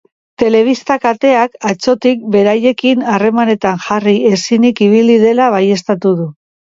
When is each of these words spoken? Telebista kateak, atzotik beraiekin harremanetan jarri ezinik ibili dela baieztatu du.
Telebista 0.43 0.95
kateak, 1.01 1.59
atzotik 1.71 2.23
beraiekin 2.35 3.05
harremanetan 3.17 3.85
jarri 3.89 4.17
ezinik 4.31 4.83
ibili 4.87 5.19
dela 5.29 5.51
baieztatu 5.59 6.15
du. 6.23 6.27